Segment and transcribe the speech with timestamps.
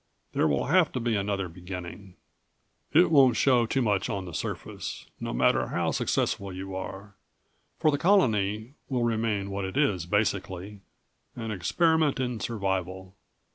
[0.33, 2.15] There will have to be another beginning.
[2.91, 5.05] It won't show too much on the surface.
[5.19, 7.13] No matter how successful you are,
[7.77, 10.79] for the colony will remain what it is basically
[11.35, 13.13] an experiment in survival.